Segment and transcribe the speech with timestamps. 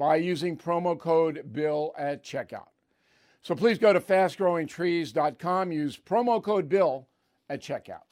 [0.00, 2.68] by using promo code BILL at checkout.
[3.42, 7.06] So please go to fastgrowingtrees.com, use promo code BILL
[7.50, 8.04] at checkout.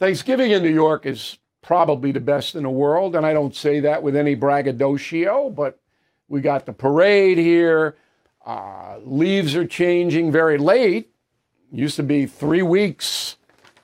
[0.00, 3.78] Thanksgiving in New York is probably the best in the world, and I don't say
[3.78, 5.78] that with any braggadocio, but
[6.26, 7.96] we got the parade here.
[8.44, 11.12] Uh, leaves are changing very late.
[11.70, 13.36] Used to be three weeks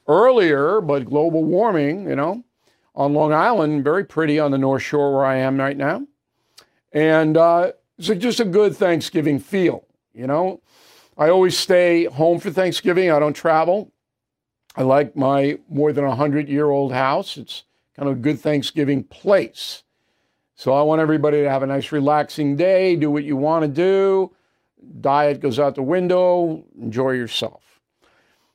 [0.08, 2.42] earlier, but global warming, you know,
[2.96, 6.02] on Long Island, very pretty on the North Shore where I am right now.
[6.92, 10.60] And uh, it's just a good Thanksgiving feel, you know.
[11.16, 13.10] I always stay home for Thanksgiving.
[13.10, 13.92] I don't travel.
[14.76, 17.36] I like my more than 100 year old house.
[17.36, 17.64] It's
[17.96, 19.82] kind of a good Thanksgiving place.
[20.54, 23.68] So I want everybody to have a nice, relaxing day, do what you want to
[23.68, 24.34] do.
[25.00, 27.80] Diet goes out the window, enjoy yourself.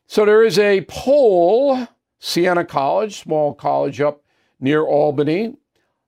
[0.07, 1.87] So there is a poll,
[2.19, 4.21] Siena College, small college up
[4.59, 5.55] near Albany.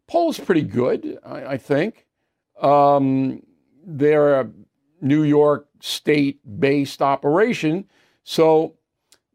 [0.08, 2.05] Poll is pretty good, I, I think.
[2.62, 3.44] Um,
[3.86, 4.50] they're a
[5.02, 7.86] New York state based operation.
[8.24, 8.76] So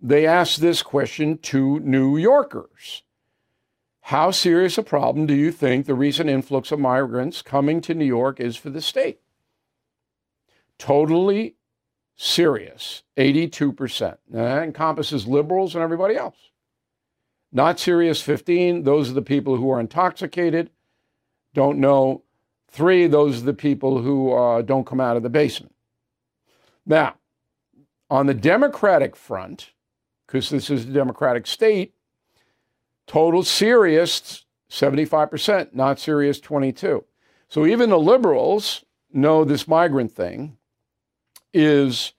[0.00, 3.02] they asked this question to New Yorkers
[4.02, 8.04] How serious a problem do you think the recent influx of migrants coming to New
[8.04, 9.20] York is for the state?
[10.78, 11.56] Totally
[12.16, 14.18] serious, 82%.
[14.28, 16.50] Now, that encompasses liberals and everybody else.
[17.52, 18.84] Not serious, 15.
[18.84, 20.70] Those are the people who are intoxicated,
[21.54, 22.22] don't know
[22.70, 25.74] Three, those are the people who uh, don't come out of the basement.
[26.86, 27.14] Now,
[28.08, 29.70] on the Democratic front,
[30.26, 31.94] because this is a Democratic state,
[33.06, 37.04] total serious 75%, not serious 22.
[37.48, 40.56] So even the liberals know this migrant thing
[41.52, 42.12] is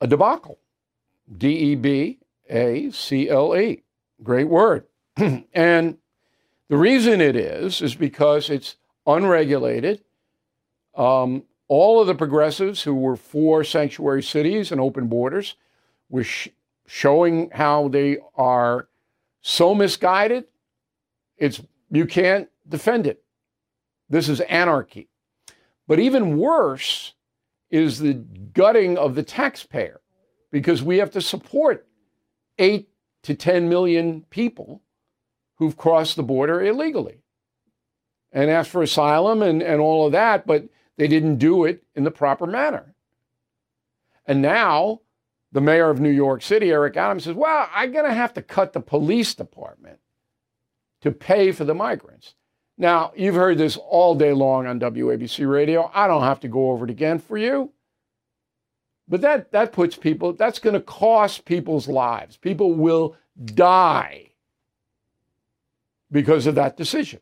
[0.00, 0.58] a debacle.
[1.36, 2.18] D E B
[2.50, 3.82] A C L E.
[4.22, 4.86] Great word.
[5.16, 5.98] and
[6.68, 10.02] the reason it is, is because it's unregulated.
[10.94, 15.56] Um, all of the progressives who were for sanctuary cities and open borders
[16.08, 16.48] were sh-
[16.86, 18.88] showing how they are
[19.42, 20.44] so misguided.
[21.36, 23.22] It's you can't defend it.
[24.08, 25.08] This is anarchy.
[25.86, 27.14] But even worse
[27.70, 30.00] is the gutting of the taxpayer
[30.50, 31.86] because we have to support
[32.58, 32.88] 8
[33.24, 34.82] to 10 million people
[35.56, 37.22] who've crossed the border illegally
[38.36, 42.04] and asked for asylum and, and all of that, but they didn't do it in
[42.04, 42.94] the proper manner.
[44.26, 45.00] And now
[45.52, 48.42] the mayor of New York City, Eric Adams, says, Well, I'm going to have to
[48.42, 50.00] cut the police department
[51.00, 52.34] to pay for the migrants.
[52.76, 55.90] Now, you've heard this all day long on WABC radio.
[55.94, 57.72] I don't have to go over it again for you.
[59.08, 62.36] But that, that puts people, that's going to cost people's lives.
[62.36, 64.32] People will die
[66.12, 67.20] because of that decision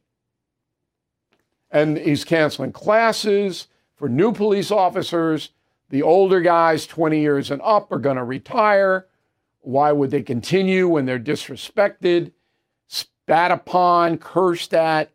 [1.75, 5.51] and he's canceling classes for new police officers.
[5.91, 9.09] The older guys, 20 years and up, are going to retire.
[9.61, 12.31] Why would they continue when they're disrespected,
[12.87, 15.11] spat upon, cursed at,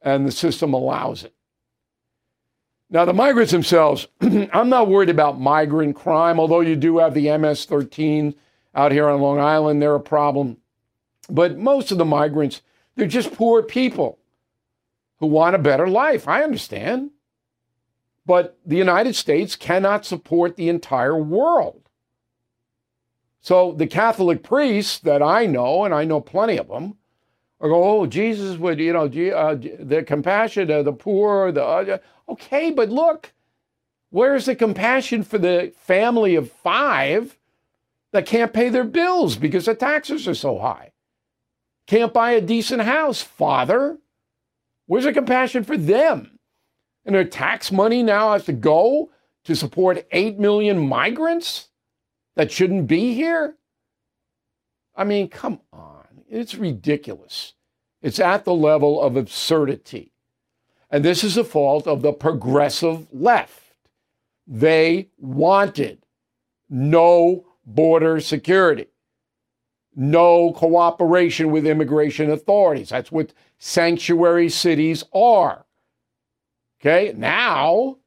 [0.00, 1.34] and the system allows it?
[2.88, 7.36] Now, the migrants themselves, I'm not worried about migrant crime, although you do have the
[7.36, 8.34] MS 13
[8.74, 9.82] out here on Long Island.
[9.82, 10.56] They're a problem.
[11.28, 12.62] But most of the migrants,
[12.96, 14.18] they're just poor people
[15.20, 16.28] who want a better life.
[16.28, 17.10] I understand.
[18.26, 21.82] But the United States cannot support the entire world.
[23.40, 26.96] So the Catholic priests that I know, and I know plenty of them,
[27.60, 31.98] are go, oh, Jesus would, you know, uh, the compassion of the poor, the uh,
[32.28, 33.32] okay, but look,
[34.10, 37.38] where's the compassion for the family of five
[38.12, 40.92] that can't pay their bills because the taxes are so high?
[41.86, 43.98] Can't buy a decent house, Father.
[44.86, 46.38] Where's the compassion for them?
[47.04, 49.10] And their tax money now has to go
[49.44, 51.68] to support 8 million migrants
[52.36, 53.56] that shouldn't be here?
[54.96, 56.24] I mean, come on.
[56.28, 57.54] It's ridiculous.
[58.00, 60.12] It's at the level of absurdity.
[60.90, 63.76] And this is a fault of the progressive left.
[64.46, 66.04] They wanted
[66.68, 68.88] no border security,
[69.96, 72.88] no cooperation with immigration authorities.
[72.88, 75.64] That's what sanctuary cities are.
[76.80, 77.98] Okay, now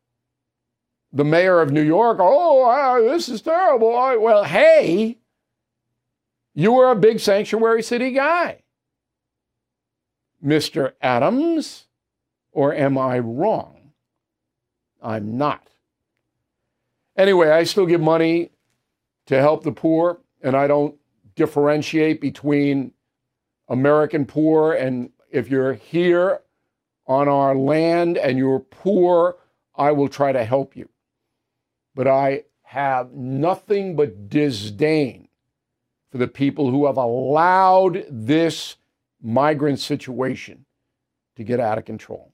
[1.12, 3.92] the mayor of New York, oh, uh, this is terrible.
[3.92, 5.18] Well, hey,
[6.54, 8.64] you were a big sanctuary city guy,
[10.44, 10.94] Mr.
[11.02, 11.86] Adams.
[12.58, 13.92] Or am I wrong?
[15.00, 15.70] I'm not.
[17.16, 18.50] Anyway, I still give money
[19.28, 20.96] to help the poor, and I don't
[21.38, 22.92] differentiate between
[23.70, 26.42] American poor and if you're here
[27.06, 29.38] on our land and you're poor,
[29.76, 30.90] I will try to help you.
[31.96, 35.30] But I have nothing but disdain
[36.12, 38.76] for the people who have allowed this
[39.22, 40.66] migrant situation
[41.36, 42.34] to get out of control.